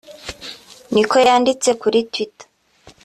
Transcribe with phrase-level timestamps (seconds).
[0.93, 2.37] ”ni ko yanditse kuri twitt